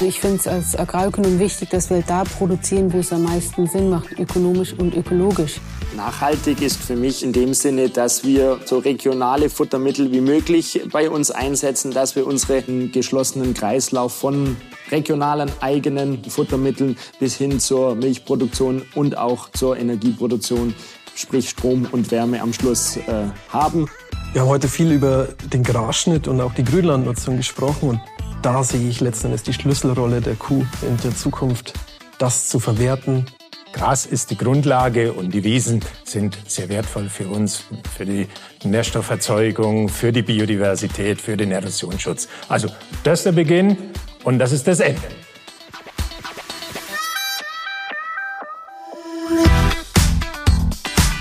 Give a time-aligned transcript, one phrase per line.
[0.00, 3.88] Ich finde es als Agrarökonom wichtig, dass wir da produzieren, wo es am meisten Sinn
[3.88, 5.58] macht, ökonomisch und ökologisch.
[5.96, 11.08] Nachhaltig ist für mich in dem Sinne, dass wir so regionale Futtermittel wie möglich bei
[11.08, 14.58] uns einsetzen, dass wir unseren geschlossenen Kreislauf von
[14.90, 20.74] regionalen eigenen Futtermitteln bis hin zur Milchproduktion und auch zur Energieproduktion,
[21.14, 23.02] sprich Strom und Wärme am Schluss äh,
[23.48, 23.88] haben.
[24.32, 28.00] Wir haben heute viel über den Grasschnitt und auch die Grünlandnutzung gesprochen und
[28.46, 31.72] da sehe ich letztendlich die Schlüsselrolle der Kuh in der Zukunft,
[32.18, 33.26] das zu verwerten.
[33.72, 37.64] Gras ist die Grundlage und die Wiesen sind sehr wertvoll für uns,
[37.96, 38.28] für die
[38.62, 42.28] Nährstofferzeugung, für die Biodiversität, für den Erosionsschutz.
[42.48, 42.68] Also
[43.02, 43.76] das ist der Beginn
[44.22, 45.02] und das ist das Ende.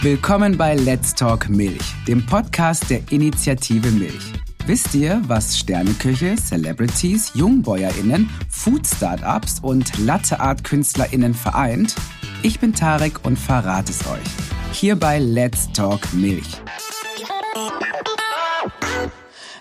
[0.03, 4.44] Willkommen bei Let's Talk Milch, dem Podcast der Initiative Milch.
[4.67, 11.93] Wisst ihr, was Sterneküche, Celebrities, JungbäuerInnen, Food-Startups und Latte-Art-KünstlerInnen vereint?
[12.41, 14.25] Ich bin Tarek und verrate es euch.
[14.71, 16.63] Hier bei Let's Talk Milch.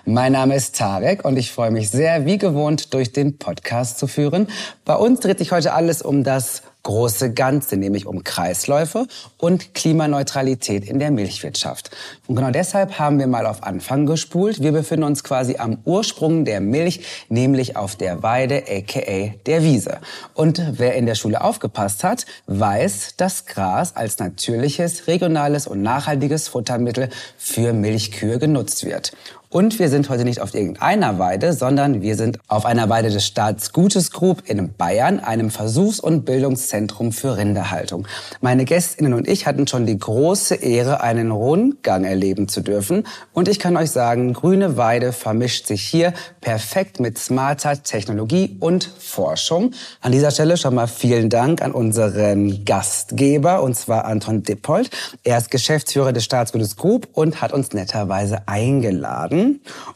[0.05, 4.07] Mein Name ist Tarek und ich freue mich sehr, wie gewohnt, durch den Podcast zu
[4.07, 4.47] führen.
[4.85, 10.87] Bei uns dreht sich heute alles um das große Ganze, nämlich um Kreisläufe und Klimaneutralität
[10.87, 11.89] in der Milchwirtschaft.
[12.27, 14.61] Und genau deshalb haben wir mal auf Anfang gespult.
[14.61, 19.97] Wir befinden uns quasi am Ursprung der Milch, nämlich auf der Weide, aka der Wiese.
[20.35, 26.47] Und wer in der Schule aufgepasst hat, weiß, dass Gras als natürliches, regionales und nachhaltiges
[26.47, 29.11] Futtermittel für Milchkühe genutzt wird.
[29.55, 33.25] Und wir sind heute nicht auf irgendeiner Weide, sondern wir sind auf einer Weide des
[33.25, 38.05] Staatsgutes Group in Bayern, einem Versuchs- und Bildungszentrum für Rinderhaltung.
[38.41, 43.07] Meine Gästinnen und ich hatten schon die große Ehre, einen Rundgang erleben zu dürfen.
[43.31, 48.91] Und ich kann euch sagen, grüne Weide vermischt sich hier perfekt mit smarter Technologie und
[48.99, 49.71] Forschung.
[50.01, 54.89] An dieser Stelle schon mal vielen Dank an unseren Gastgeber, und zwar Anton Dippold.
[55.23, 59.44] Er ist Geschäftsführer des Staatsgutes Group und hat uns netterweise eingeladen.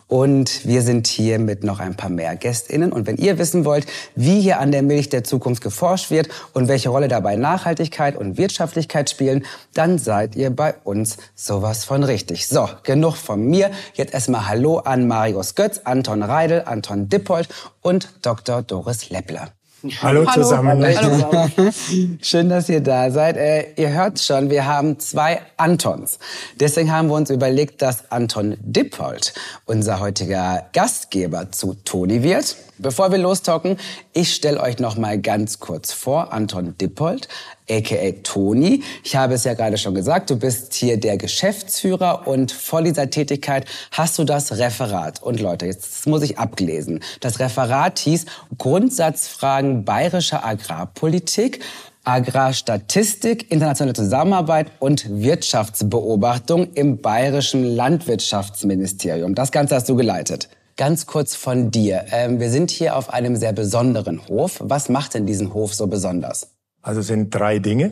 [0.08, 2.92] Und wir sind hier mit noch ein paar mehr GästInnen.
[2.92, 6.68] Und wenn ihr wissen wollt, wie hier an der Milch der Zukunft geforscht wird und
[6.68, 12.48] welche Rolle dabei Nachhaltigkeit und Wirtschaftlichkeit spielen, dann seid ihr bei uns sowas von richtig.
[12.48, 13.72] So, genug von mir.
[13.94, 17.50] Jetzt erstmal Hallo an Marius Götz, Anton Reidel, Anton Dippold
[17.82, 18.62] und Dr.
[18.62, 19.59] Doris Leppler.
[20.02, 20.84] Hallo, Hallo zusammen.
[20.84, 21.50] Hallo.
[22.22, 23.38] Schön, dass ihr da seid.
[23.38, 26.20] Äh, ihr hört schon, wir haben zwei Antons.
[26.60, 29.34] Deswegen haben wir uns überlegt, dass Anton Dippold
[29.66, 32.58] unser heutiger Gastgeber zu Toni wird.
[32.82, 33.76] Bevor wir lostalken,
[34.14, 37.28] ich stelle euch noch mal ganz kurz vor, Anton Dippold,
[37.70, 38.84] aka Toni.
[39.04, 43.10] Ich habe es ja gerade schon gesagt, du bist hier der Geschäftsführer und vor dieser
[43.10, 45.22] Tätigkeit hast du das Referat.
[45.22, 47.02] Und Leute, jetzt muss ich ablesen.
[47.20, 48.26] Das Referat hieß
[48.58, 51.60] Grundsatzfragen bayerischer Agrarpolitik.
[52.06, 59.36] Agrarstatistik, internationale Zusammenarbeit und Wirtschaftsbeobachtung im bayerischen Landwirtschaftsministerium.
[59.36, 60.50] Das Ganze hast du geleitet.
[60.80, 62.06] Ganz kurz von dir.
[62.10, 64.62] Ähm, wir sind hier auf einem sehr besonderen Hof.
[64.64, 66.56] Was macht denn diesen Hof so besonders?
[66.82, 67.92] Also sind drei Dinge.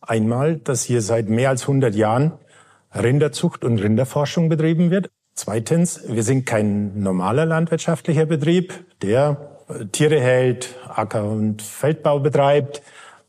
[0.00, 2.32] Einmal, dass hier seit mehr als 100 Jahren
[2.94, 5.10] Rinderzucht und Rinderforschung betrieben wird.
[5.34, 8.72] Zweitens, wir sind kein normaler landwirtschaftlicher Betrieb,
[9.02, 9.58] der
[9.92, 12.80] Tiere hält, Acker- und Feldbau betreibt,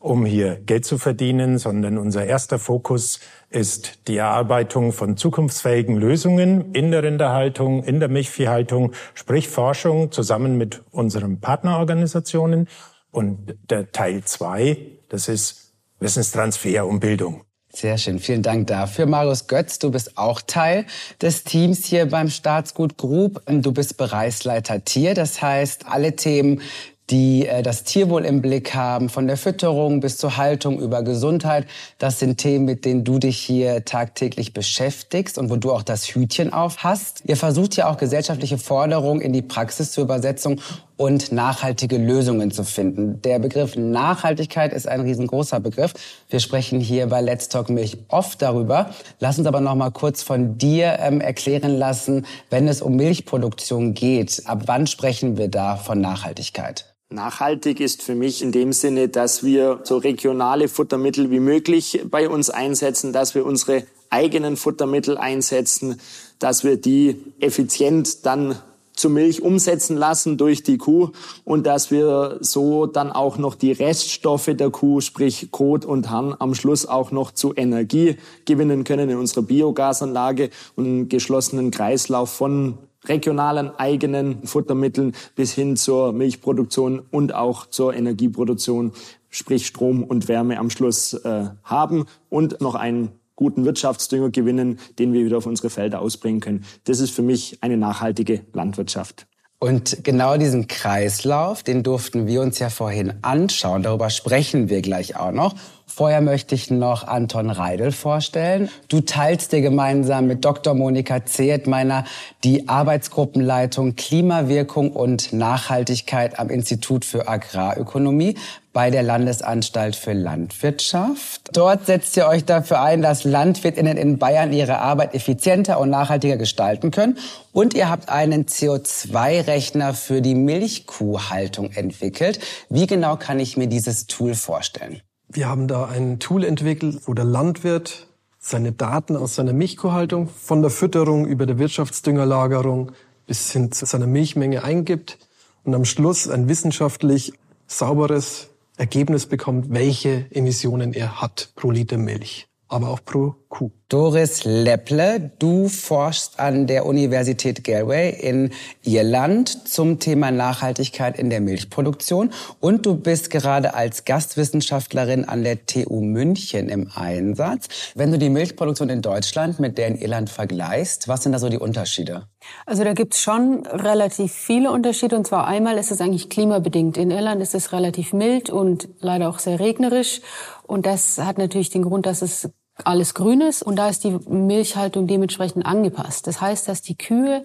[0.08, 3.20] um hier Geld zu verdienen, sondern unser erster Fokus
[3.50, 10.58] ist die Erarbeitung von zukunftsfähigen Lösungen in der Rinderhaltung, in der Milchviehhaltung, sprich Forschung zusammen
[10.58, 12.68] mit unseren Partnerorganisationen.
[13.12, 14.78] Und der Teil zwei,
[15.10, 17.44] das ist Wissenstransfer und Bildung.
[17.74, 19.06] Sehr schön, vielen Dank dafür.
[19.06, 20.86] Marius Götz, du bist auch Teil
[21.22, 23.42] des Teams hier beim Staatsgut Group.
[23.46, 26.62] Du bist Bereichsleiter Tier, das heißt, alle Themen,
[27.10, 31.66] die äh, das Tierwohl im Blick haben, von der Fütterung bis zur Haltung über Gesundheit.
[31.98, 36.08] Das sind Themen, mit denen du dich hier tagtäglich beschäftigst und wo du auch das
[36.08, 37.24] Hütchen auf hast.
[37.26, 40.60] Ihr versucht ja auch gesellschaftliche Forderungen in die Praxis zur Übersetzung
[40.98, 43.22] und nachhaltige Lösungen zu finden.
[43.22, 45.94] Der Begriff Nachhaltigkeit ist ein riesengroßer Begriff.
[46.28, 48.90] Wir sprechen hier bei Let's Talk Milch oft darüber.
[49.20, 53.94] Lass uns aber noch mal kurz von dir ähm, erklären lassen, wenn es um Milchproduktion
[53.94, 54.42] geht.
[54.46, 56.97] Ab wann sprechen wir da von Nachhaltigkeit?
[57.10, 62.28] Nachhaltig ist für mich in dem Sinne, dass wir so regionale Futtermittel wie möglich bei
[62.28, 66.02] uns einsetzen, dass wir unsere eigenen Futtermittel einsetzen,
[66.40, 68.58] dass wir die effizient dann
[68.94, 71.12] zu Milch umsetzen lassen durch die Kuh
[71.46, 76.36] und dass wir so dann auch noch die Reststoffe der Kuh, sprich Kot und Harn,
[76.38, 82.32] am Schluss auch noch zu Energie gewinnen können in unserer Biogasanlage und einen geschlossenen Kreislauf
[82.32, 82.78] von
[83.08, 88.94] regionalen eigenen Futtermitteln bis hin zur Milchproduktion und auch zur Energieproduktion,
[89.30, 95.14] sprich Strom und Wärme am Schluss äh, haben und noch einen guten Wirtschaftsdünger gewinnen, den
[95.14, 96.66] wir wieder auf unsere Felder ausbringen können.
[96.86, 99.27] Das ist für mich eine nachhaltige Landwirtschaft.
[99.60, 103.82] Und genau diesen Kreislauf, den durften wir uns ja vorhin anschauen.
[103.82, 105.56] Darüber sprechen wir gleich auch noch.
[105.88, 108.70] Vorher möchte ich noch Anton Reidel vorstellen.
[108.88, 110.76] Du teilst dir gemeinsam mit Dr.
[110.76, 112.06] Monika Zehetmeiner
[112.44, 118.36] die Arbeitsgruppenleitung Klimawirkung und Nachhaltigkeit am Institut für Agrarökonomie
[118.78, 121.50] bei der Landesanstalt für Landwirtschaft.
[121.52, 126.38] Dort setzt ihr euch dafür ein, dass Landwirtinnen in Bayern ihre Arbeit effizienter und nachhaltiger
[126.38, 127.18] gestalten können.
[127.52, 132.40] Und ihr habt einen CO2-Rechner für die Milchkuhhaltung entwickelt.
[132.70, 135.02] Wie genau kann ich mir dieses Tool vorstellen?
[135.28, 138.06] Wir haben da ein Tool entwickelt, wo der Landwirt
[138.38, 142.92] seine Daten aus seiner Milchkuhhaltung von der Fütterung über der Wirtschaftsdüngerlagerung
[143.26, 145.18] bis hin zu seiner Milchmenge eingibt
[145.64, 147.34] und am Schluss ein wissenschaftlich
[147.66, 153.72] sauberes Ergebnis bekommt, welche Emissionen er hat pro Liter Milch, aber auch pro Kuh.
[153.90, 158.52] Doris Lepple, du forschst an der Universität Galway in
[158.84, 165.66] Irland zum Thema Nachhaltigkeit in der Milchproduktion und du bist gerade als Gastwissenschaftlerin an der
[165.66, 167.70] TU München im Einsatz.
[167.96, 171.48] Wenn du die Milchproduktion in Deutschland mit der in Irland vergleichst, was sind da so
[171.48, 172.28] die Unterschiede?
[172.66, 176.98] Also da gibt's schon relativ viele Unterschiede und zwar einmal ist es eigentlich klimabedingt.
[176.98, 180.20] In Irland ist es relativ mild und leider auch sehr regnerisch
[180.68, 182.50] und das hat natürlich den Grund, dass es
[182.84, 186.28] alles Grünes und da ist die Milchhaltung dementsprechend angepasst.
[186.28, 187.44] Das heißt, dass die Kühe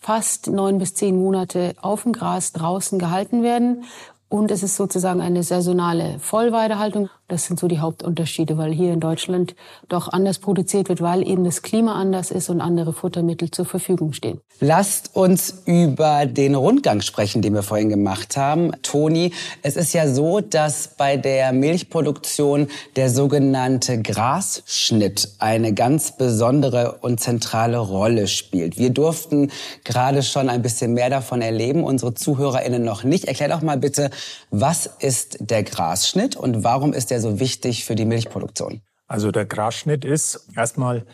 [0.00, 3.84] fast neun bis zehn Monate auf dem Gras draußen gehalten werden
[4.28, 7.08] und es ist sozusagen eine saisonale Vollweidehaltung.
[7.28, 9.54] Das sind so die Hauptunterschiede, weil hier in Deutschland
[9.90, 14.14] doch anders produziert wird, weil eben das Klima anders ist und andere Futtermittel zur Verfügung
[14.14, 14.40] stehen.
[14.60, 18.72] Lasst uns über den Rundgang sprechen, den wir vorhin gemacht haben.
[18.82, 19.32] Toni,
[19.62, 27.20] es ist ja so, dass bei der Milchproduktion der sogenannte Grasschnitt eine ganz besondere und
[27.20, 28.78] zentrale Rolle spielt.
[28.78, 29.52] Wir durften
[29.84, 33.26] gerade schon ein bisschen mehr davon erleben, unsere ZuhörerInnen noch nicht.
[33.26, 34.08] Erklär doch mal bitte,
[34.50, 38.80] was ist der Grasschnitt und warum ist er so wichtig für die Milchproduktion?
[39.06, 41.04] Also der Grasschnitt ist erstmal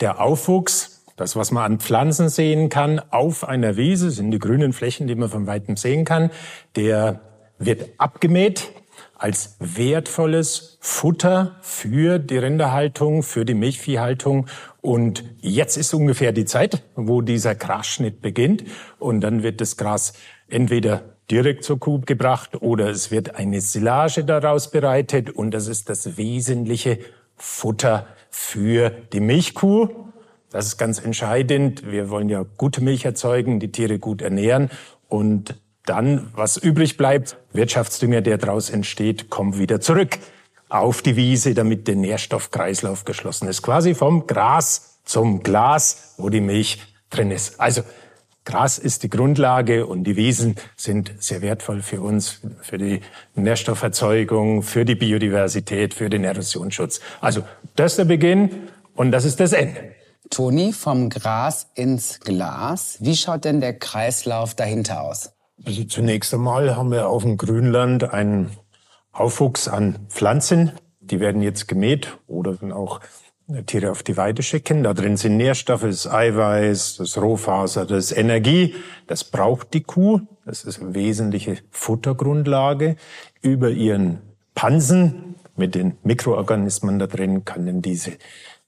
[0.00, 4.72] der Aufwuchs, das, was man an Pflanzen sehen kann, auf einer Wiese, sind die grünen
[4.72, 6.30] Flächen, die man von weitem sehen kann.
[6.74, 7.20] Der
[7.58, 8.72] wird abgemäht
[9.16, 14.48] als wertvolles Futter für die Rinderhaltung, für die Milchviehhaltung.
[14.80, 18.64] Und jetzt ist ungefähr die Zeit, wo dieser Grasschnitt beginnt.
[18.98, 20.14] Und dann wird das Gras
[20.48, 25.88] entweder direkt zur Kuh gebracht oder es wird eine Silage daraus bereitet und das ist
[25.88, 26.98] das wesentliche
[27.36, 29.88] Futter für die Milchkuh.
[30.50, 31.90] Das ist ganz entscheidend.
[31.90, 34.70] Wir wollen ja gute Milch erzeugen, die Tiere gut ernähren
[35.08, 40.18] und dann, was übrig bleibt, Wirtschaftsdünger, der daraus entsteht, kommt wieder zurück
[40.68, 43.62] auf die Wiese, damit der Nährstoffkreislauf geschlossen ist.
[43.62, 46.80] Quasi vom Gras zum Glas, wo die Milch
[47.10, 47.60] drin ist.
[47.60, 47.82] Also
[48.44, 53.00] Gras ist die Grundlage und die Wiesen sind sehr wertvoll für uns, für die
[53.34, 57.00] Nährstofferzeugung, für die Biodiversität, für den Erosionsschutz.
[57.20, 57.42] Also
[57.74, 58.50] das ist der Beginn
[58.94, 59.94] und das ist das Ende.
[60.30, 62.98] Toni, vom Gras ins Glas.
[63.00, 65.32] Wie schaut denn der Kreislauf dahinter aus?
[65.64, 68.50] Also zunächst einmal haben wir auf dem Grünland einen
[69.12, 70.72] Aufwuchs an Pflanzen.
[71.00, 73.00] Die werden jetzt gemäht oder auch
[73.66, 74.82] Tiere auf die Weide schicken.
[74.82, 78.74] Da drin sind Nährstoffe, das Eiweiß, das Rohfaser, das Energie.
[79.06, 80.20] Das braucht die Kuh.
[80.46, 82.96] Das ist eine wesentliche Futtergrundlage.
[83.42, 84.20] Über ihren
[84.54, 88.12] Pansen mit den Mikroorganismen da drin können diese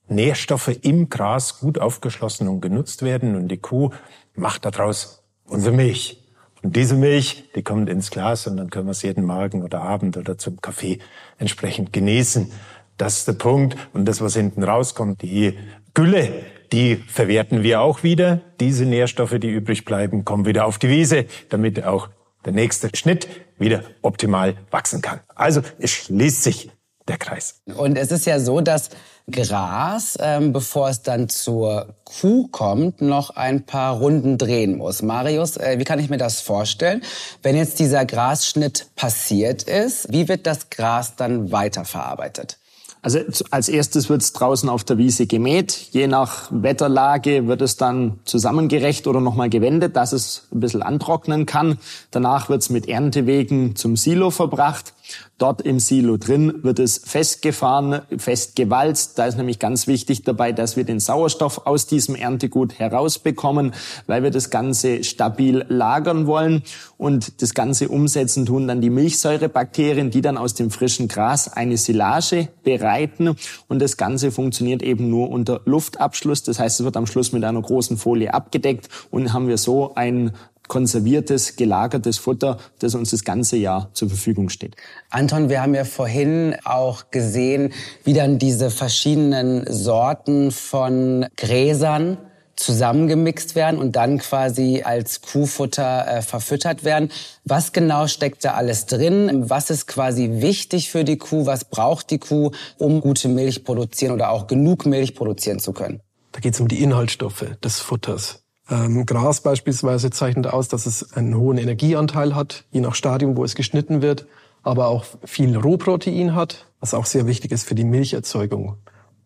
[0.09, 3.35] Nährstoffe im Gras gut aufgeschlossen und genutzt werden.
[3.35, 3.91] Und die Kuh
[4.35, 6.23] macht daraus unsere Milch.
[6.63, 9.83] Und diese Milch, die kommt ins Glas und dann können wir es jeden Morgen oder
[9.83, 10.99] Abend oder zum Kaffee
[11.39, 12.51] entsprechend genießen.
[12.97, 13.77] Das ist der Punkt.
[13.93, 15.59] Und das, was hinten rauskommt, die
[15.95, 16.33] Gülle,
[16.73, 18.41] die verwerten wir auch wieder.
[18.61, 22.09] Diese Nährstoffe, die übrig bleiben, kommen wieder auf die Wiese, damit auch
[22.45, 25.21] der nächste Schnitt wieder optimal wachsen kann.
[25.35, 26.71] Also es schließt sich
[27.09, 27.61] der Kreis.
[27.77, 28.91] Und es ist ja so, dass
[29.31, 35.03] Gras, ähm, bevor es dann zur Kuh kommt, noch ein paar Runden drehen muss.
[35.03, 37.03] Marius, äh, wie kann ich mir das vorstellen?
[37.43, 42.59] Wenn jetzt dieser Grasschnitt passiert ist, wie wird das Gras dann weiterverarbeitet?
[43.07, 43.21] Also
[43.53, 45.91] als erstes wird es draußen auf der Wiese gemäht.
[45.93, 51.47] Je nach Wetterlage wird es dann zusammengerecht oder nochmal gewendet, dass es ein bisschen antrocknen
[51.47, 51.79] kann.
[52.11, 54.93] Danach wird es mit Erntewegen zum Silo verbracht.
[55.39, 59.19] Dort im Silo drin wird es festgefahren, festgewalzt.
[59.19, 63.75] Da ist nämlich ganz wichtig dabei, dass wir den Sauerstoff aus diesem Erntegut herausbekommen,
[64.07, 66.63] weil wir das Ganze stabil lagern wollen.
[66.97, 71.77] Und das Ganze umsetzen tun dann die Milchsäurebakterien, die dann aus dem frischen Gras eine
[71.77, 73.37] Silage bereiten.
[73.69, 76.45] Und das Ganze funktioniert eben nur unter Luftabschluss.
[76.45, 79.95] Das heißt, es wird am Schluss mit einer großen Folie abgedeckt und haben wir so
[79.97, 80.33] ein
[80.69, 84.77] konserviertes, gelagertes Futter, das uns das ganze Jahr zur Verfügung steht.
[85.11, 87.73] Anton, wir haben ja vorhin auch gesehen,
[88.05, 92.19] wie dann diese verschiedenen Sorten von Gräsern
[92.57, 97.11] zusammengemixt werden und dann quasi als Kuhfutter äh, verfüttert werden.
[97.45, 99.49] Was genau steckt da alles drin?
[99.51, 101.47] Was ist quasi wichtig für die Kuh?
[101.47, 106.01] Was braucht die Kuh, um gute Milch produzieren oder auch genug Milch produzieren zu können?
[106.33, 108.46] Da geht es um die Inhaltsstoffe des Futters.
[108.69, 113.45] Ähm, Gras beispielsweise zeichnet aus, dass es einen hohen Energieanteil hat, je nach Stadium, wo
[113.45, 114.27] es geschnitten wird,
[114.63, 118.77] aber auch viel Rohprotein hat, was auch sehr wichtig ist für die Milcherzeugung.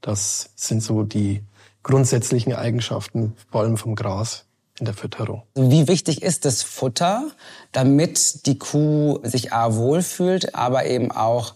[0.02, 1.42] Das sind so die
[1.82, 4.44] grundsätzlichen Eigenschaften, vor allem vom Gras
[4.78, 5.42] in der Fütterung.
[5.54, 7.30] Wie wichtig ist das Futter,
[7.73, 11.54] damit die Kuh sich A wohlfühlt, aber eben auch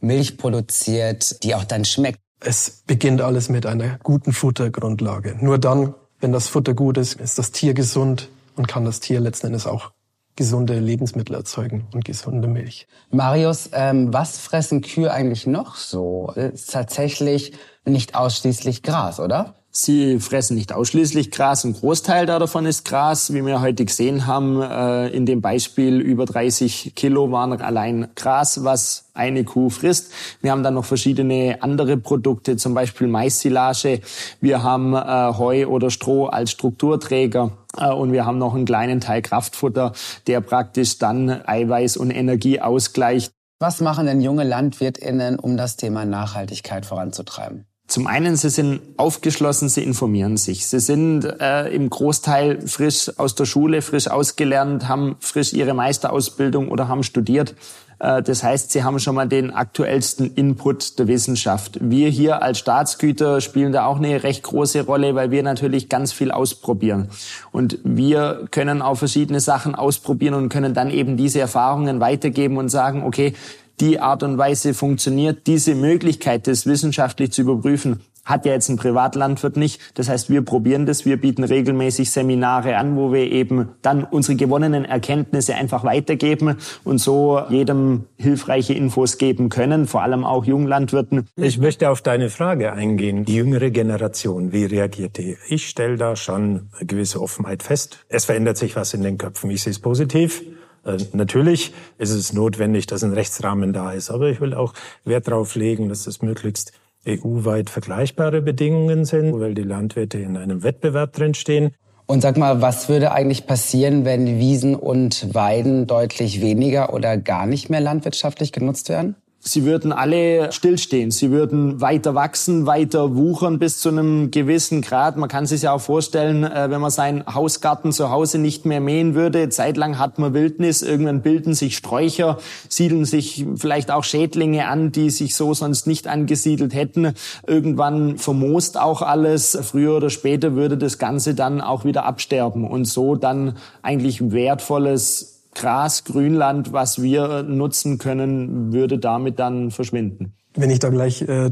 [0.00, 2.18] Milch produziert, die auch dann schmeckt?
[2.40, 5.36] Es beginnt alles mit einer guten Futtergrundlage.
[5.40, 9.20] Nur dann wenn das Futter gut ist, ist das Tier gesund und kann das Tier
[9.20, 9.92] letzten Endes auch
[10.36, 12.86] gesunde Lebensmittel erzeugen und gesunde Milch.
[13.10, 16.30] Marius, ähm, was fressen Kühe eigentlich noch so?
[16.36, 17.52] Ist tatsächlich
[17.86, 19.54] nicht ausschließlich Gras, oder?
[19.78, 23.34] Sie fressen nicht ausschließlich Gras, ein Großteil davon ist Gras.
[23.34, 28.64] Wie wir heute gesehen haben, äh, in dem Beispiel über 30 Kilo waren allein Gras,
[28.64, 30.12] was eine Kuh frisst.
[30.40, 34.00] Wir haben dann noch verschiedene andere Produkte, zum Beispiel Maissilage.
[34.40, 37.52] Wir haben äh, Heu oder Stroh als Strukturträger.
[37.76, 39.92] Äh, und wir haben noch einen kleinen Teil Kraftfutter,
[40.26, 43.30] der praktisch dann Eiweiß und Energie ausgleicht.
[43.58, 47.66] Was machen denn junge LandwirtInnen, um das Thema Nachhaltigkeit voranzutreiben?
[47.86, 50.66] Zum einen, sie sind aufgeschlossen, sie informieren sich.
[50.66, 56.68] Sie sind äh, im Großteil frisch aus der Schule, frisch ausgelernt, haben frisch ihre Meisterausbildung
[56.68, 57.54] oder haben studiert.
[57.98, 61.78] Äh, das heißt, sie haben schon mal den aktuellsten Input der Wissenschaft.
[61.80, 66.12] Wir hier als Staatsgüter spielen da auch eine recht große Rolle, weil wir natürlich ganz
[66.12, 67.08] viel ausprobieren.
[67.52, 72.68] Und wir können auch verschiedene Sachen ausprobieren und können dann eben diese Erfahrungen weitergeben und
[72.68, 73.34] sagen, okay,
[73.80, 75.46] die Art und Weise funktioniert.
[75.46, 79.80] Diese Möglichkeit, das wissenschaftlich zu überprüfen, hat ja jetzt ein Privatlandwirt nicht.
[79.94, 84.36] Das heißt, wir probieren das, wir bieten regelmäßig Seminare an, wo wir eben dann unsere
[84.36, 91.28] gewonnenen Erkenntnisse einfach weitergeben und so jedem hilfreiche Infos geben können, vor allem auch Junglandwirten.
[91.36, 93.24] Ich möchte auf deine Frage eingehen.
[93.24, 95.36] Die jüngere Generation, wie reagiert die?
[95.48, 98.04] Ich stelle da schon eine gewisse Offenheit fest.
[98.08, 99.50] Es verändert sich was in den Köpfen.
[99.50, 100.42] Ich sehe es positiv.
[100.86, 104.72] Äh, natürlich ist es notwendig, dass ein Rechtsrahmen da ist, aber ich will auch
[105.04, 106.72] Wert darauf legen, dass es möglichst
[107.06, 111.74] EU-weit vergleichbare Bedingungen sind, weil die Landwirte in einem Wettbewerb drinstehen.
[112.06, 117.46] Und sag mal, was würde eigentlich passieren, wenn Wiesen und Weiden deutlich weniger oder gar
[117.46, 119.16] nicht mehr landwirtschaftlich genutzt werden?
[119.48, 121.12] Sie würden alle stillstehen.
[121.12, 125.16] Sie würden weiter wachsen, weiter wuchern bis zu einem gewissen Grad.
[125.16, 128.80] Man kann sich ja auch vorstellen, äh, wenn man seinen Hausgarten zu Hause nicht mehr
[128.80, 129.48] mähen würde.
[129.48, 130.82] Zeitlang hat man Wildnis.
[130.82, 132.38] Irgendwann bilden sich Sträucher,
[132.68, 137.12] siedeln sich vielleicht auch Schädlinge an, die sich so sonst nicht angesiedelt hätten.
[137.46, 139.56] Irgendwann vermoost auch alles.
[139.62, 145.35] Früher oder später würde das Ganze dann auch wieder absterben und so dann eigentlich wertvolles
[145.56, 150.34] Gras, Grünland, was wir nutzen können, würde damit dann verschwinden.
[150.54, 151.50] Wenn ich da gleich äh,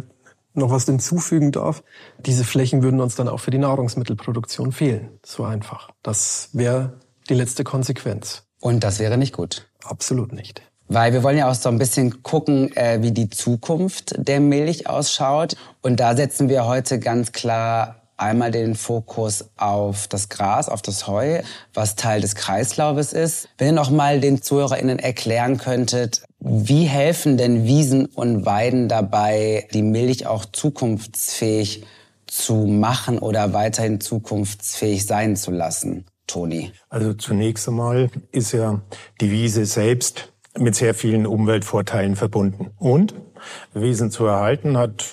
[0.52, 1.82] noch was hinzufügen darf,
[2.18, 5.08] diese Flächen würden uns dann auch für die Nahrungsmittelproduktion fehlen.
[5.24, 5.90] So einfach.
[6.02, 8.44] Das wäre die letzte Konsequenz.
[8.60, 9.68] Und das wäre nicht gut.
[9.82, 10.62] Absolut nicht.
[10.86, 14.86] Weil wir wollen ja auch so ein bisschen gucken, äh, wie die Zukunft der Milch
[14.86, 15.56] ausschaut.
[15.80, 21.06] Und da setzen wir heute ganz klar einmal den Fokus auf das Gras, auf das
[21.06, 21.42] Heu,
[21.72, 23.48] was Teil des Kreislaufes ist.
[23.58, 29.66] Wenn ihr noch mal den ZuhörerInnen erklären könntet, wie helfen denn Wiesen und Weiden dabei,
[29.72, 31.84] die Milch auch zukunftsfähig
[32.26, 36.04] zu machen oder weiterhin zukunftsfähig sein zu lassen?
[36.26, 36.72] Toni.
[36.88, 38.80] Also zunächst einmal ist ja
[39.20, 42.70] die Wiese selbst mit sehr vielen Umweltvorteilen verbunden.
[42.78, 43.14] Und
[43.72, 45.04] Wiesen zu erhalten hat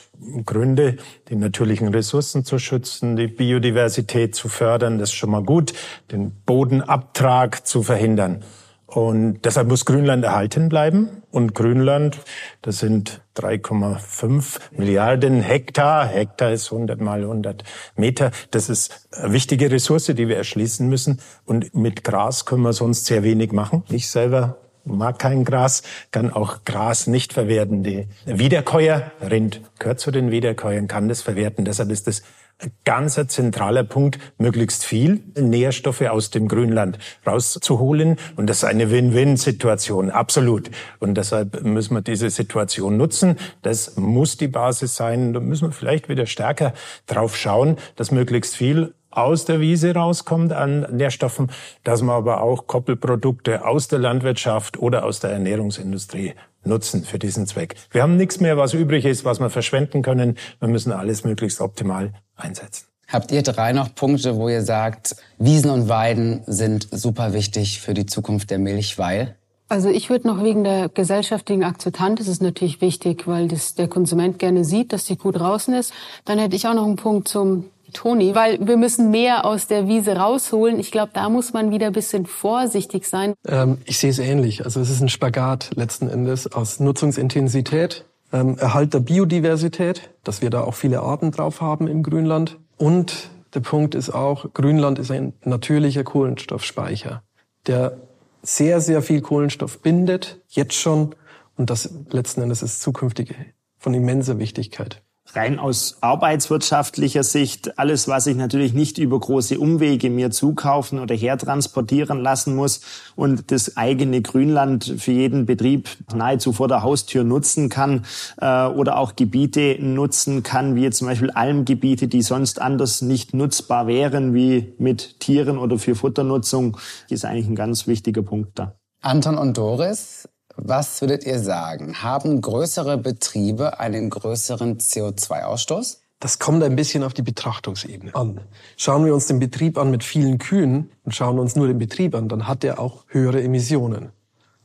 [0.45, 0.97] Gründe,
[1.29, 5.73] die natürlichen Ressourcen zu schützen, die Biodiversität zu fördern, das ist schon mal gut,
[6.11, 8.43] den Bodenabtrag zu verhindern.
[8.91, 11.23] Und deshalb muss Grünland erhalten bleiben.
[11.31, 12.17] Und Grünland,
[12.61, 16.05] das sind 3,5 Milliarden Hektar.
[16.05, 17.63] Hektar ist 100 mal 100
[17.95, 18.31] Meter.
[18.51, 21.21] Das ist eine wichtige Ressource, die wir erschließen müssen.
[21.45, 23.83] Und mit Gras können wir sonst sehr wenig machen.
[23.89, 27.83] Ich selber mag kein Gras, kann auch Gras nicht verwerten.
[27.83, 31.65] Die Wiederkäuer, Rind gehört zu den Wiederkäuern, kann das verwerten.
[31.65, 32.23] Deshalb ist es
[32.59, 38.17] ein ganz zentraler Punkt, möglichst viel Nährstoffe aus dem Grünland rauszuholen.
[38.35, 40.69] Und das ist eine Win-Win-Situation, absolut.
[40.99, 43.37] Und deshalb müssen wir diese Situation nutzen.
[43.63, 45.33] Das muss die Basis sein.
[45.33, 46.73] Da müssen wir vielleicht wieder stärker
[47.07, 51.51] drauf schauen, dass möglichst viel aus der Wiese rauskommt an Nährstoffen,
[51.83, 57.47] dass man aber auch Koppelprodukte aus der Landwirtschaft oder aus der Ernährungsindustrie nutzen für diesen
[57.47, 57.75] Zweck.
[57.91, 60.37] Wir haben nichts mehr, was übrig ist, was wir verschwenden können.
[60.59, 62.85] Wir müssen alles möglichst optimal einsetzen.
[63.07, 67.93] Habt ihr drei noch Punkte, wo ihr sagt, Wiesen und Weiden sind super wichtig für
[67.93, 69.35] die Zukunft der Milch, weil?
[69.67, 73.87] Also ich würde noch wegen der gesellschaftlichen Akzeptanz, das ist natürlich wichtig, weil das der
[73.87, 75.93] Konsument gerne sieht, dass die Kuh draußen ist.
[76.25, 79.87] Dann hätte ich auch noch einen Punkt zum Toni, weil wir müssen mehr aus der
[79.87, 80.79] Wiese rausholen.
[80.79, 83.33] Ich glaube, da muss man wieder ein bisschen vorsichtig sein.
[83.47, 84.65] Ähm, ich sehe es ähnlich.
[84.65, 90.49] Also es ist ein Spagat letzten Endes aus Nutzungsintensität, ähm, Erhalt der Biodiversität, dass wir
[90.49, 92.59] da auch viele Arten drauf haben im Grünland.
[92.77, 97.23] Und der Punkt ist auch, Grünland ist ein natürlicher Kohlenstoffspeicher,
[97.67, 97.97] der
[98.41, 101.15] sehr, sehr viel Kohlenstoff bindet, jetzt schon.
[101.57, 103.35] Und das letzten Endes ist zukünftig
[103.77, 110.09] von immenser Wichtigkeit rein aus arbeitswirtschaftlicher Sicht, alles, was ich natürlich nicht über große Umwege
[110.09, 112.81] mir zukaufen oder hertransportieren lassen muss
[113.15, 118.05] und das eigene Grünland für jeden Betrieb nahezu vor der Haustür nutzen kann
[118.39, 123.87] äh, oder auch Gebiete nutzen kann, wie zum Beispiel Almgebiete, die sonst anders nicht nutzbar
[123.87, 126.77] wären, wie mit Tieren oder für Futternutzung,
[127.09, 128.75] ist eigentlich ein ganz wichtiger Punkt da.
[129.01, 130.27] Anton und Doris,
[130.63, 132.03] was würdet ihr sagen?
[132.03, 135.97] Haben größere Betriebe einen größeren CO2-Ausstoß?
[136.19, 138.41] Das kommt ein bisschen auf die Betrachtungsebene an.
[138.77, 142.13] Schauen wir uns den Betrieb an mit vielen Kühen und schauen uns nur den Betrieb
[142.13, 144.11] an, dann hat er auch höhere Emissionen,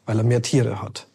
[0.05, 1.07] weil er mehr Tiere hat.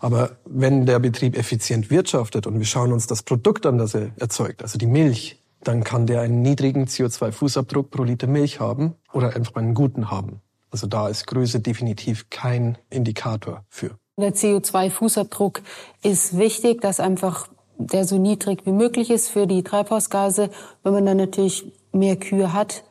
[0.00, 4.10] Aber wenn der Betrieb effizient wirtschaftet und wir schauen uns das Produkt an, das er
[4.16, 9.36] erzeugt, also die Milch, dann kann der einen niedrigen CO2-Fußabdruck pro Liter Milch haben oder
[9.36, 10.40] einfach einen guten haben.
[10.70, 13.98] Also da ist Größe definitiv kein Indikator für.
[14.18, 15.62] Der CO2-Fußabdruck
[16.02, 20.50] ist wichtig, dass einfach der so niedrig wie möglich ist für die Treibhausgase.
[20.82, 22.84] Wenn man dann natürlich mehr Kühe hat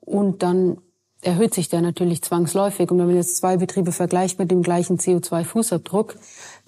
[0.00, 0.78] und dann
[1.22, 2.90] erhöht sich der natürlich zwangsläufig.
[2.90, 6.16] Und wenn man jetzt zwei Betriebe vergleicht mit dem gleichen CO2-Fußabdruck,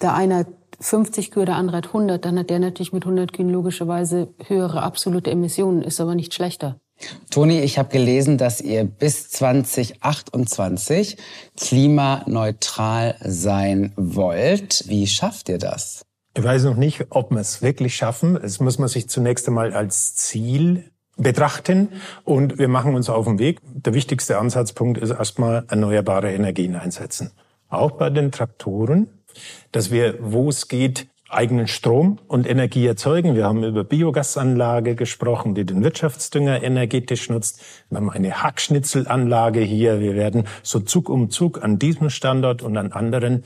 [0.01, 0.47] der eine hat
[0.79, 4.81] 50 Kühe, der andere hat 100, dann hat der natürlich mit 100 Kühen logischerweise höhere
[4.81, 6.79] absolute Emissionen, ist aber nicht schlechter.
[7.29, 11.17] Toni, ich habe gelesen, dass ihr bis 2028
[11.57, 14.83] klimaneutral sein wollt.
[14.87, 16.03] Wie schafft ihr das?
[16.35, 18.37] Ich weiß noch nicht, ob wir es wirklich schaffen.
[18.37, 21.89] Es muss man sich zunächst einmal als Ziel betrachten
[22.23, 23.59] und wir machen uns auf den Weg.
[23.63, 27.31] Der wichtigste Ansatzpunkt ist erstmal erneuerbare Energien einsetzen.
[27.69, 29.07] Auch bei den Traktoren,
[29.71, 33.35] dass wir, wo es geht, eigenen Strom und Energie erzeugen.
[33.35, 37.61] Wir haben über Biogasanlage gesprochen, die den Wirtschaftsdünger energetisch nutzt.
[37.89, 39.99] Wir haben eine Hackschnitzelanlage hier.
[39.99, 43.43] Wir werden so Zug um Zug an diesem Standort und an anderen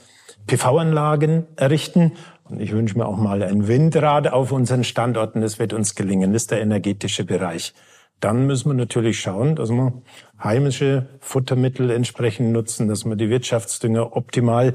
[0.47, 2.13] PV-Anlagen errichten.
[2.49, 5.41] Und ich wünsche mir auch mal ein Windrad auf unseren Standorten.
[5.41, 6.33] Das wird uns gelingen.
[6.33, 7.73] Das ist der energetische Bereich.
[8.19, 10.01] Dann müssen wir natürlich schauen, dass wir
[10.41, 14.73] heimische Futtermittel entsprechend nutzen, dass wir die Wirtschaftsdünger optimal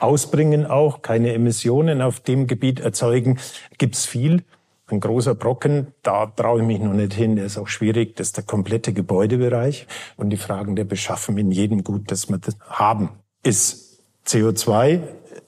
[0.00, 3.38] ausbringen auch, keine Emissionen auf dem Gebiet erzeugen,
[3.78, 4.42] gibt's viel.
[4.88, 8.28] Ein großer Brocken, da traue ich mich noch nicht hin, der ist auch schwierig, das
[8.28, 9.86] ist der komplette Gebäudebereich
[10.16, 13.10] und die Fragen der Beschaffung in jedem Gut, das wir das haben,
[13.44, 15.00] ist CO2,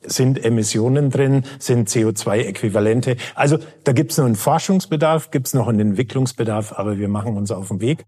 [0.04, 3.16] sind Emissionen drin, sind CO2-Äquivalente.
[3.34, 7.68] Also da gibt's noch einen Forschungsbedarf, gibt's noch einen Entwicklungsbedarf, aber wir machen uns auf
[7.68, 8.04] den Weg.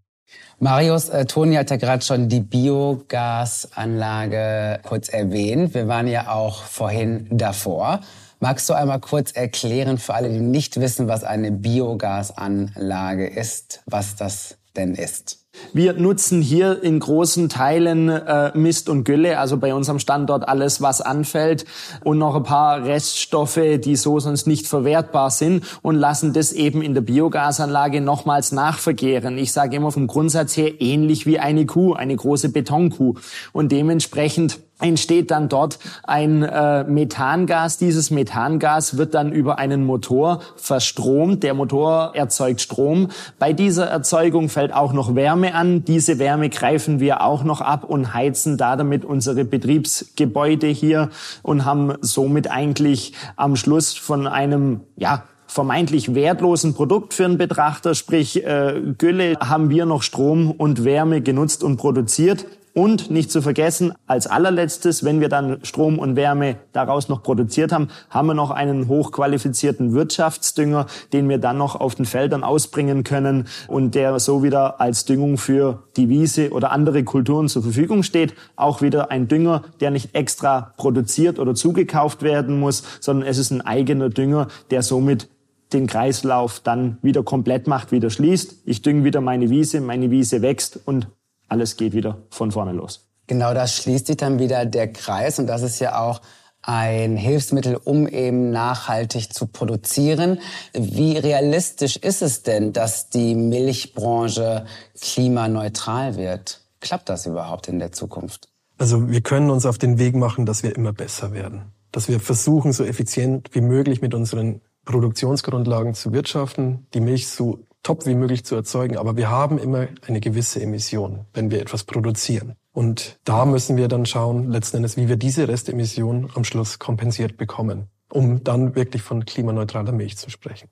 [0.59, 5.75] Marius, äh, Toni hat ja gerade schon die Biogasanlage kurz erwähnt.
[5.75, 8.01] Wir waren ja auch vorhin davor.
[8.41, 14.15] Magst du einmal kurz erklären für alle, die nicht wissen, was eine Biogasanlage ist, was
[14.17, 15.44] das denn ist?
[15.73, 20.81] Wir nutzen hier in großen Teilen äh, Mist und Gülle, also bei unserem Standort alles,
[20.81, 21.65] was anfällt
[22.03, 26.83] und noch ein paar Reststoffe, die so sonst nicht verwertbar sind und lassen das eben
[26.83, 29.39] in der Biogasanlage nochmals nachvergehren.
[29.39, 33.15] Ich sage immer vom Grundsatz her ähnlich wie eine Kuh, eine große Betonkuh
[33.53, 37.79] und dementsprechend entsteht dann dort ein äh, Methangas.
[37.79, 41.43] Dieses Methangas wird dann über einen Motor verstromt.
[41.43, 43.09] Der Motor erzeugt Strom.
[43.39, 45.85] Bei dieser Erzeugung fällt auch noch Wärme an.
[45.85, 51.11] Diese Wärme greifen wir auch noch ab und heizen da damit unsere Betriebsgebäude hier
[51.43, 57.95] und haben somit eigentlich am Schluss von einem, ja, vermeintlich wertlosen Produkt für einen Betrachter,
[57.95, 62.45] sprich äh, Gülle, haben wir noch Strom und Wärme genutzt und produziert.
[62.77, 67.71] Und nicht zu vergessen, als allerletztes, wenn wir dann Strom und Wärme daraus noch produziert
[67.71, 73.05] haben, haben wir noch einen hochqualifizierten Wirtschaftsdünger, den wir dann noch auf den Feldern ausbringen
[73.05, 78.03] können und der so wieder als Düngung für die Wiese oder andere Kulturen zur Verfügung
[78.03, 78.35] steht.
[78.57, 83.53] Auch wieder ein Dünger, der nicht extra produziert oder zugekauft werden muss, sondern es ist
[83.53, 85.29] ein eigener Dünger, der somit
[85.73, 88.63] den Kreislauf dann wieder komplett macht, wieder schließt.
[88.65, 91.07] Ich dünge wieder meine Wiese, meine Wiese wächst und
[91.55, 93.07] alles geht wieder von vorne los.
[93.29, 96.21] Genau, das schließt sich dann wieder der Kreis und das ist ja auch
[96.63, 100.41] ein Hilfsmittel, um eben nachhaltig zu produzieren.
[100.73, 104.67] Wie realistisch ist es denn, dass die Milchbranche
[105.01, 106.63] klimaneutral wird?
[106.81, 108.49] Klappt das überhaupt in der Zukunft?
[108.79, 111.73] Also wir können uns auf den Weg machen, dass wir immer besser werden.
[111.93, 117.61] Dass wir versuchen, so effizient wie möglich mit unseren Produktionsgrundlagen zu wirtschaften, die Milch so
[117.85, 118.97] top wie möglich zu erzeugen.
[118.97, 122.57] Aber wir haben immer eine gewisse Emission, wenn wir etwas produzieren.
[122.73, 127.37] Und da müssen wir dann schauen, letzten Endes, wie wir diese Restemission am Schluss kompensiert
[127.37, 130.69] bekommen, um dann wirklich von klimaneutraler Milch zu sprechen.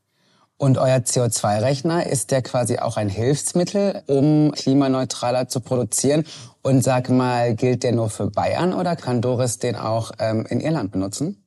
[0.56, 6.24] Und euer CO2-Rechner, ist der quasi auch ein Hilfsmittel, um klimaneutraler zu produzieren?
[6.62, 10.60] Und sag mal, gilt der nur für Bayern oder kann Doris den auch ähm, in
[10.60, 11.44] Irland benutzen?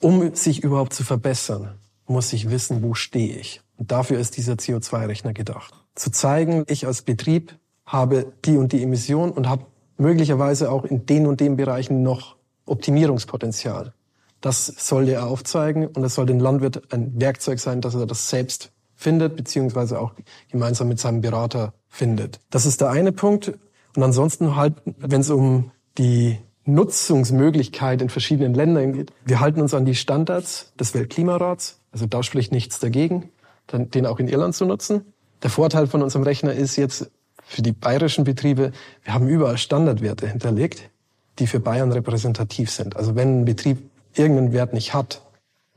[0.00, 3.62] Um sich überhaupt zu verbessern, muss ich wissen, wo stehe ich.
[3.78, 5.72] Und dafür ist dieser CO2-Rechner gedacht.
[5.94, 9.64] Zu zeigen, ich als Betrieb habe die und die Emission und habe
[9.96, 12.36] möglicherweise auch in den und den Bereichen noch
[12.66, 13.94] Optimierungspotenzial.
[14.40, 18.28] Das soll er aufzeigen und es soll den Landwirt ein Werkzeug sein, dass er das
[18.28, 20.12] selbst findet, beziehungsweise auch
[20.50, 22.40] gemeinsam mit seinem Berater findet.
[22.50, 23.52] Das ist der eine Punkt.
[23.96, 29.72] Und ansonsten halt, wenn es um die Nutzungsmöglichkeit in verschiedenen Ländern geht, wir halten uns
[29.72, 31.80] an die Standards des Weltklimarats.
[31.90, 33.30] Also da spricht nichts dagegen
[33.68, 35.12] dann den auch in Irland zu nutzen.
[35.42, 37.10] Der Vorteil von unserem Rechner ist jetzt
[37.44, 38.72] für die bayerischen Betriebe,
[39.04, 40.90] wir haben überall Standardwerte hinterlegt,
[41.38, 42.96] die für Bayern repräsentativ sind.
[42.96, 45.22] Also wenn ein Betrieb irgendeinen Wert nicht hat,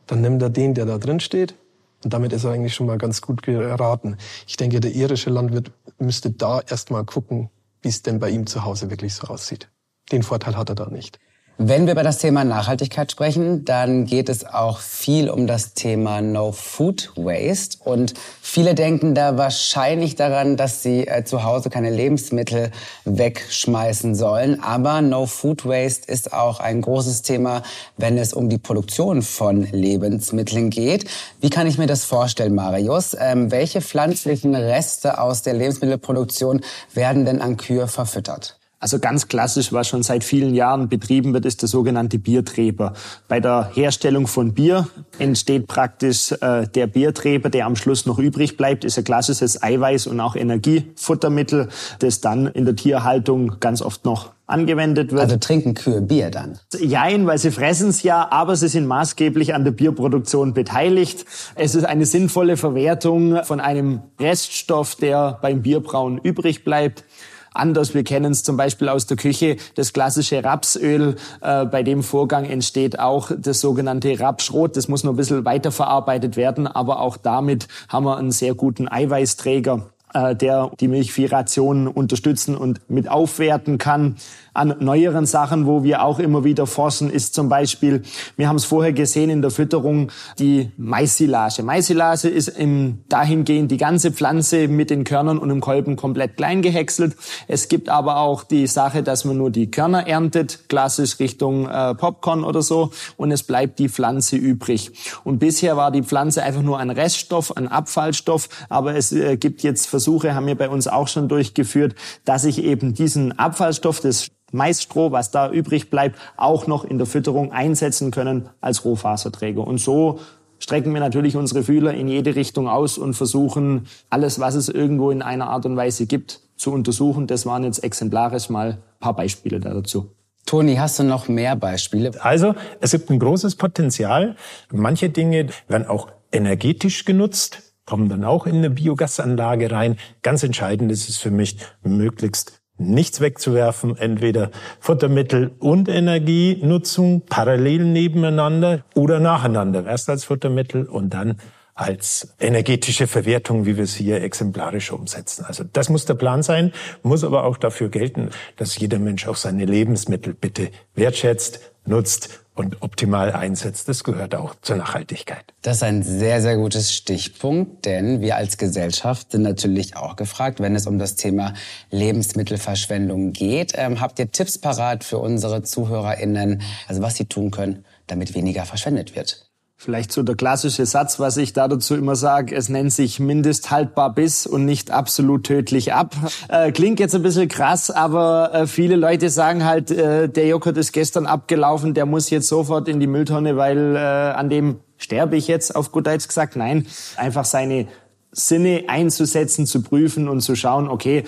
[0.07, 1.55] dann nimmt er den, der da drin steht.
[2.03, 4.17] Und damit ist er eigentlich schon mal ganz gut geraten.
[4.47, 7.51] Ich denke, der irische Landwirt müsste da erstmal gucken,
[7.81, 9.69] wie es denn bei ihm zu Hause wirklich so aussieht.
[10.11, 11.19] Den Vorteil hat er da nicht.
[11.63, 16.19] Wenn wir über das Thema Nachhaltigkeit sprechen, dann geht es auch viel um das Thema
[16.19, 17.77] No Food Waste.
[17.83, 22.71] Und viele denken da wahrscheinlich daran, dass sie äh, zu Hause keine Lebensmittel
[23.05, 24.59] wegschmeißen sollen.
[24.63, 27.61] Aber No Food Waste ist auch ein großes Thema,
[27.95, 31.05] wenn es um die Produktion von Lebensmitteln geht.
[31.41, 33.15] Wie kann ich mir das vorstellen, Marius?
[33.19, 36.61] Ähm, welche pflanzlichen Reste aus der Lebensmittelproduktion
[36.95, 38.57] werden denn an Kühe verfüttert?
[38.81, 42.93] Also ganz klassisch, was schon seit vielen Jahren betrieben wird, ist der sogenannte Biertreber.
[43.27, 44.87] Bei der Herstellung von Bier
[45.19, 50.09] entsteht praktisch äh, der Biertreber, der am Schluss noch übrig bleibt, ist ein klassisches Eiweiß-
[50.09, 55.21] und auch Energiefuttermittel, das dann in der Tierhaltung ganz oft noch angewendet wird.
[55.21, 56.59] Also trinken Kühe Bier dann?
[56.77, 61.25] Jein, weil sie fressen es ja, aber sie sind maßgeblich an der Bierproduktion beteiligt.
[61.53, 67.05] Es ist eine sinnvolle Verwertung von einem Reststoff, der beim Bierbrauen übrig bleibt
[67.53, 67.93] anders.
[67.93, 71.15] Wir kennen es zum Beispiel aus der Küche, das klassische Rapsöl.
[71.41, 74.75] Äh, bei dem Vorgang entsteht auch das sogenannte Rapsschrot.
[74.75, 78.87] Das muss noch ein bisschen weiterverarbeitet werden, aber auch damit haben wir einen sehr guten
[78.87, 84.17] Eiweißträger äh, der die Milchviehration unterstützen und mit aufwerten kann
[84.53, 88.03] an neueren Sachen, wo wir auch immer wieder forschen, ist zum Beispiel,
[88.35, 91.63] wir haben es vorher gesehen in der Fütterung, die Maissilage.
[91.63, 96.61] Maissilage ist im, dahingehend die ganze Pflanze mit den Körnern und dem Kolben komplett klein
[96.61, 97.15] gehäckselt.
[97.47, 101.95] Es gibt aber auch die Sache, dass man nur die Körner erntet, klassisch Richtung äh,
[101.95, 104.91] Popcorn oder so, und es bleibt die Pflanze übrig.
[105.23, 109.63] Und bisher war die Pflanze einfach nur ein Reststoff, ein Abfallstoff, aber es äh, gibt
[109.63, 114.31] jetzt Versuche, haben wir bei uns auch schon durchgeführt, dass ich eben diesen Abfallstoff des
[114.51, 119.65] Maisstroh, was da übrig bleibt, auch noch in der Fütterung einsetzen können als Rohfaserträger.
[119.65, 120.19] Und so
[120.59, 125.11] strecken wir natürlich unsere Fühler in jede Richtung aus und versuchen, alles, was es irgendwo
[125.11, 127.27] in einer Art und Weise gibt, zu untersuchen.
[127.27, 130.11] Das waren jetzt exemplarisch mal ein paar Beispiele dazu.
[130.45, 132.11] Toni, hast du noch mehr Beispiele?
[132.19, 134.35] Also, es gibt ein großes Potenzial.
[134.71, 139.97] Manche Dinge werden auch energetisch genutzt, kommen dann auch in eine Biogasanlage rein.
[140.21, 148.83] Ganz entscheidend ist es für mich, möglichst nichts wegzuwerfen, entweder Futtermittel und Energienutzung parallel nebeneinander
[148.95, 149.85] oder nacheinander.
[149.85, 151.37] Erst als Futtermittel und dann
[151.73, 155.45] als energetische Verwertung, wie wir es hier exemplarisch umsetzen.
[155.45, 159.37] Also das muss der Plan sein, muss aber auch dafür gelten, dass jeder Mensch auch
[159.37, 163.87] seine Lebensmittel bitte wertschätzt, nutzt und optimal einsetzt.
[163.87, 165.43] Das gehört auch zur Nachhaltigkeit.
[165.61, 170.59] Das ist ein sehr, sehr gutes Stichpunkt, denn wir als Gesellschaft sind natürlich auch gefragt,
[170.59, 171.53] wenn es um das Thema
[171.91, 173.73] Lebensmittelverschwendung geht.
[173.75, 178.65] Ähm, habt ihr Tipps parat für unsere ZuhörerInnen, also was sie tun können, damit weniger
[178.65, 179.50] verschwendet wird?
[179.83, 184.13] Vielleicht so der klassische Satz, was ich da dazu immer sage, es nennt sich mindesthaltbar
[184.13, 186.13] bis und nicht absolut tödlich ab.
[186.49, 190.77] Äh, klingt jetzt ein bisschen krass, aber äh, viele Leute sagen halt, äh, der Joghurt
[190.77, 195.35] ist gestern abgelaufen, der muss jetzt sofort in die Mülltonne, weil äh, an dem sterbe
[195.35, 196.55] ich jetzt, auf gut Deutsch gesagt.
[196.55, 196.85] Nein,
[197.17, 197.87] einfach seine
[198.31, 201.23] Sinne einzusetzen, zu prüfen und zu schauen, okay,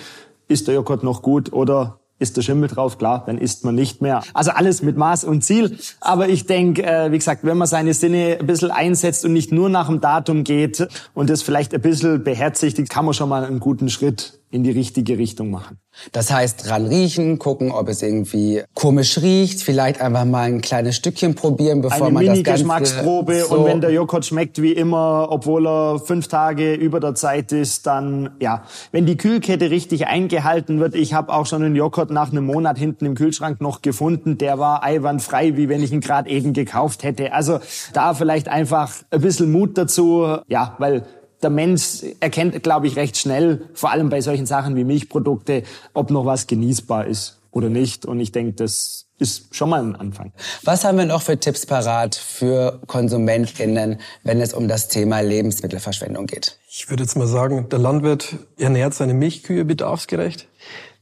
[0.46, 4.00] ist der Joghurt noch gut oder ist der Schimmel drauf, klar, dann isst man nicht
[4.00, 4.22] mehr.
[4.34, 5.76] Also alles mit Maß und Ziel.
[6.00, 9.52] Aber ich denke, äh, wie gesagt, wenn man seine Sinne ein bisschen einsetzt und nicht
[9.52, 13.44] nur nach dem Datum geht und das vielleicht ein bisschen beherzigt, kann man schon mal
[13.44, 15.78] einen guten Schritt in die richtige Richtung machen.
[16.12, 20.94] Das heißt, dran riechen, gucken, ob es irgendwie komisch riecht, vielleicht einfach mal ein kleines
[20.94, 22.62] Stückchen probieren, bevor Eine man Mini das Ganze...
[22.62, 27.16] Geschmacksprobe so und wenn der Joghurt schmeckt wie immer, obwohl er fünf Tage über der
[27.16, 28.62] Zeit ist, dann ja,
[28.92, 32.78] wenn die Kühlkette richtig eingehalten wird, ich habe auch schon einen Joghurt nach einem Monat
[32.78, 37.02] hinten im Kühlschrank noch gefunden, der war eiwandfrei, wie wenn ich ihn gerade eben gekauft
[37.02, 37.32] hätte.
[37.32, 37.58] Also
[37.92, 41.02] da vielleicht einfach ein bisschen Mut dazu, ja, weil
[41.44, 46.10] der Mensch erkennt, glaube ich, recht schnell, vor allem bei solchen Sachen wie Milchprodukte, ob
[46.10, 48.06] noch was genießbar ist oder nicht.
[48.06, 50.32] Und ich denke, das ist schon mal ein Anfang.
[50.64, 56.26] Was haben wir noch für Tipps parat für KonsumentInnen, wenn es um das Thema Lebensmittelverschwendung
[56.26, 56.58] geht?
[56.68, 60.48] Ich würde jetzt mal sagen, der Landwirt ernährt seine Milchkühe bedarfsgerecht.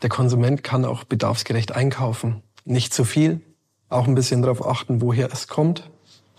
[0.02, 2.42] Der Konsument kann auch bedarfsgerecht einkaufen.
[2.64, 3.40] Nicht zu viel,
[3.88, 5.90] auch ein bisschen darauf achten, woher es kommt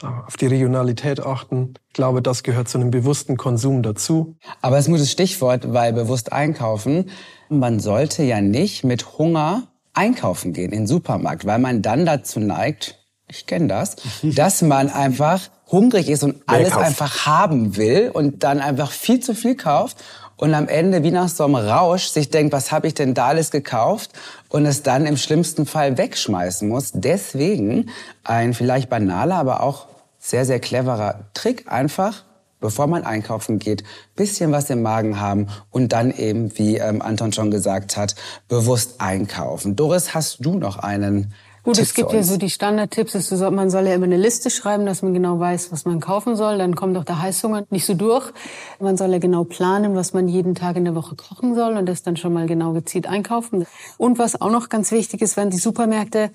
[0.04, 1.76] auf die Regionalität achten.
[1.88, 4.36] Ich glaube, das gehört zu einem bewussten Konsum dazu.
[4.62, 7.10] Aber es ist ein gutes Stichwort, weil bewusst einkaufen.
[7.50, 9.64] Man sollte ja nicht mit Hunger
[9.94, 14.90] einkaufen gehen in den Supermarkt, weil man dann dazu neigt, ich kenne das, dass man
[14.90, 19.98] einfach hungrig ist und alles einfach haben will und dann einfach viel zu viel kauft
[20.36, 23.28] und am Ende wie nach so einem Rausch sich denkt, was habe ich denn da
[23.28, 24.12] alles gekauft
[24.50, 26.92] und es dann im schlimmsten Fall wegschmeißen muss.
[26.94, 27.90] Deswegen
[28.24, 29.88] ein vielleicht banaler, aber auch
[30.24, 31.72] sehr, sehr cleverer Trick.
[31.72, 32.24] Einfach,
[32.62, 33.84] bevor man einkaufen geht,
[34.16, 38.16] bisschen was im Magen haben und dann eben, wie ähm, Anton schon gesagt hat,
[38.48, 39.76] bewusst einkaufen.
[39.76, 41.34] Doris, hast du noch einen
[41.64, 44.86] Gut, Tipp es gibt ja so die Standardtipps, man soll ja immer eine Liste schreiben,
[44.86, 46.58] dass man genau weiß, was man kaufen soll.
[46.58, 48.34] Dann kommt auch der Heißhunger nicht so durch.
[48.82, 51.86] Man soll ja genau planen, was man jeden Tag in der Woche kochen soll und
[51.86, 53.66] das dann schon mal genau gezielt einkaufen.
[53.98, 56.32] Und was auch noch ganz wichtig ist, wenn die Supermärkte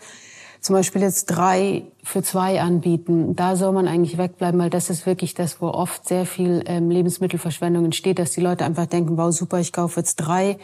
[0.60, 5.06] zum Beispiel jetzt drei für zwei anbieten, da soll man eigentlich wegbleiben, weil das ist
[5.06, 9.32] wirklich das, wo oft sehr viel ähm, Lebensmittelverschwendung entsteht, dass die Leute einfach denken, wow,
[9.32, 10.58] super, ich kaufe jetzt drei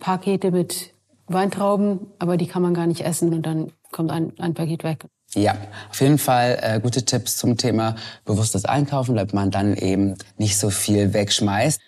[0.00, 0.92] Pakete mit
[1.26, 5.06] Weintrauben, aber die kann man gar nicht essen und dann kommt ein, ein Paket weg.
[5.34, 5.56] Ja,
[5.90, 10.56] auf jeden Fall äh, gute Tipps zum Thema bewusstes Einkaufen, damit man dann eben nicht
[10.56, 11.80] so viel wegschmeißt.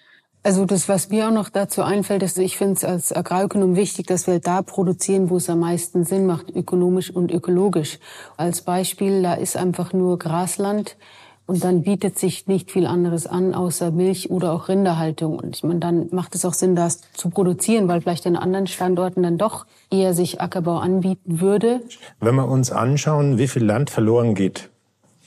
[0.43, 4.07] Also das, was mir auch noch dazu einfällt, ist, ich finde es als Agrarökonom wichtig,
[4.07, 7.99] dass wir da produzieren, wo es am meisten Sinn macht, ökonomisch und ökologisch.
[8.39, 10.97] Als Beispiel, da ist einfach nur Grasland
[11.45, 15.39] und dann bietet sich nicht viel anderes an, außer Milch oder auch Rinderhaltung.
[15.39, 18.67] Und ich meine, dann macht es auch Sinn, das zu produzieren, weil vielleicht an anderen
[18.67, 21.83] Standorten dann doch eher sich Ackerbau anbieten würde.
[22.19, 24.70] Wenn wir uns anschauen, wie viel Land verloren geht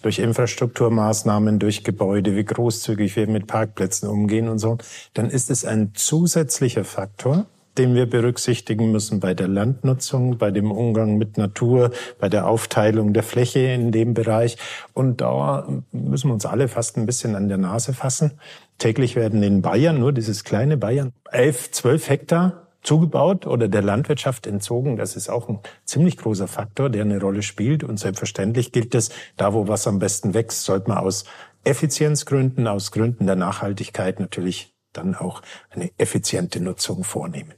[0.03, 4.77] durch Infrastrukturmaßnahmen, durch Gebäude, wie großzügig wir mit Parkplätzen umgehen und so,
[5.13, 10.71] dann ist es ein zusätzlicher Faktor, den wir berücksichtigen müssen bei der Landnutzung, bei dem
[10.71, 14.57] Umgang mit Natur, bei der Aufteilung der Fläche in dem Bereich.
[14.93, 18.33] Und da müssen wir uns alle fast ein bisschen an der Nase fassen.
[18.77, 24.45] Täglich werden in Bayern, nur dieses kleine Bayern, elf, zwölf Hektar zugebaut oder der Landwirtschaft
[24.45, 24.97] entzogen.
[24.97, 27.83] Das ist auch ein ziemlich großer Faktor, der eine Rolle spielt.
[27.83, 31.25] Und selbstverständlich gilt es, da wo was am besten wächst, sollte man aus
[31.63, 37.53] Effizienzgründen, aus Gründen der Nachhaltigkeit natürlich dann auch eine effiziente Nutzung vornehmen.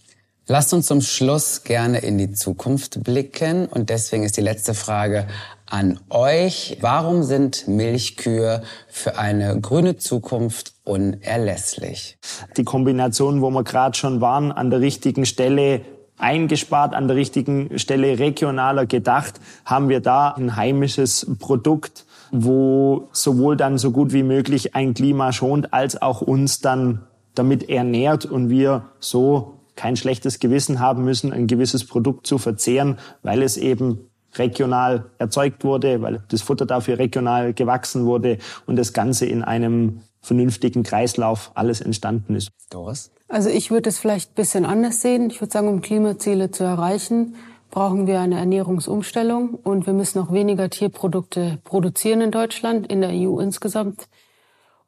[0.47, 5.27] Lasst uns zum Schluss gerne in die Zukunft blicken und deswegen ist die letzte Frage
[5.65, 6.77] an euch.
[6.81, 12.17] Warum sind Milchkühe für eine grüne Zukunft unerlässlich?
[12.55, 15.81] Die Kombination, wo wir gerade schon waren, an der richtigen Stelle
[16.17, 23.57] eingespart, an der richtigen Stelle regionaler gedacht, haben wir da ein heimisches Produkt, wo sowohl
[23.57, 28.49] dann so gut wie möglich ein Klima schont, als auch uns dann damit ernährt und
[28.49, 34.09] wir so kein schlechtes Gewissen haben müssen, ein gewisses Produkt zu verzehren, weil es eben
[34.37, 40.01] regional erzeugt wurde, weil das Futter dafür regional gewachsen wurde und das Ganze in einem
[40.25, 42.49] vernünftigen Kreislauf alles entstanden ist.
[42.69, 43.11] Doris?
[43.27, 45.29] Also ich würde es vielleicht ein bisschen anders sehen.
[45.29, 47.35] Ich würde sagen, um Klimaziele zu erreichen,
[47.71, 53.11] brauchen wir eine Ernährungsumstellung und wir müssen auch weniger Tierprodukte produzieren in Deutschland, in der
[53.11, 54.07] EU insgesamt.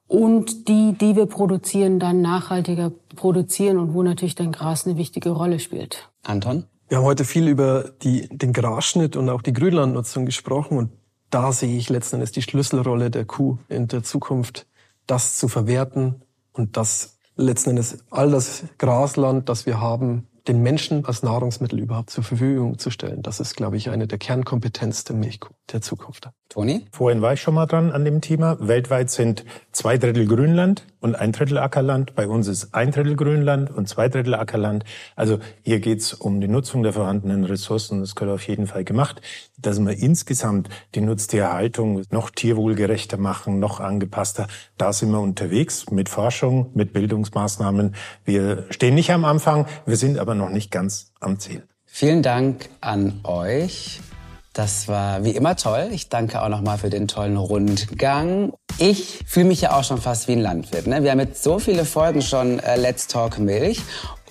[0.08, 5.32] Und die, die wir produzieren, dann nachhaltiger produzieren und wo natürlich dann Gras eine wichtige
[5.32, 6.10] Rolle spielt.
[6.23, 6.63] Anton?
[6.88, 10.91] Wir haben heute viel über die, den Grasschnitt und auch die Grünlandnutzung gesprochen und
[11.30, 14.65] da sehe ich letzten Endes die Schlüsselrolle der Kuh in der Zukunft,
[15.08, 16.22] das zu verwerten
[16.54, 22.10] und das letzten Endes all das Grasland, das wir haben, den Menschen als Nahrungsmittel überhaupt
[22.10, 23.22] zur Verfügung zu stellen.
[23.22, 26.30] Das ist, glaube ich, eine der Kernkompetenz der Milchkuh der Zukunft.
[26.49, 26.86] Toni?
[26.91, 28.58] Vorhin war ich schon mal dran an dem Thema.
[28.60, 32.15] Weltweit sind zwei Drittel Grünland und ein Drittel Ackerland.
[32.15, 34.86] Bei uns ist ein Drittel Grünland und zwei Drittel Ackerland.
[35.15, 37.99] Also hier geht's um die Nutzung der vorhandenen Ressourcen.
[37.99, 39.21] Das gehört auf jeden Fall gemacht.
[39.58, 44.47] Dass wir insgesamt die Nutztierhaltung noch tierwohlgerechter machen, noch angepasster.
[44.77, 47.95] Da sind wir unterwegs mit Forschung, mit Bildungsmaßnahmen.
[48.23, 51.63] Wir stehen nicht am Anfang, wir sind aber noch nicht ganz am Ziel.
[51.86, 53.99] Vielen Dank an euch.
[54.58, 55.89] Das war wie immer toll.
[55.91, 58.54] Ich danke auch nochmal für den tollen Rundgang.
[58.80, 60.88] Ich fühle mich ja auch schon fast wie ein Landwirt.
[60.88, 61.04] Ne?
[61.04, 63.82] Wir haben jetzt so viele Folgen schon äh, Let's Talk Milch.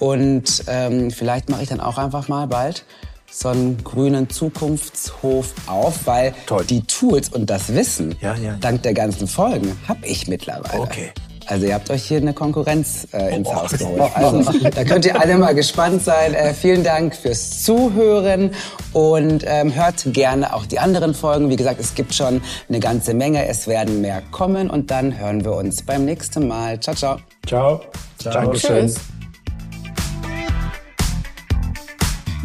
[0.01, 2.85] Und ähm, vielleicht mache ich dann auch einfach mal bald
[3.31, 6.65] so einen grünen Zukunftshof auf, weil Toll.
[6.65, 8.57] die Tools und das Wissen ja, ja.
[8.61, 10.81] dank der ganzen Folgen habe ich mittlerweile.
[10.81, 11.13] Okay.
[11.47, 14.03] Also ihr habt euch hier eine Konkurrenz äh, ins oh, Haus geholt.
[14.15, 16.35] Also da könnt ihr alle mal gespannt sein.
[16.35, 18.51] Äh, vielen Dank fürs Zuhören
[18.93, 21.49] und ähm, hört gerne auch die anderen Folgen.
[21.49, 23.47] Wie gesagt, es gibt schon eine ganze Menge.
[23.47, 26.81] Es werden mehr kommen und dann hören wir uns beim nächsten Mal.
[26.81, 27.19] Ciao, ciao.
[27.47, 27.81] Ciao.
[28.19, 28.33] ciao.
[28.33, 28.87] Dankeschön.
[28.87, 28.97] Tschüss.